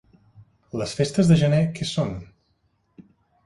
[0.83, 2.17] Les festes de gener què són?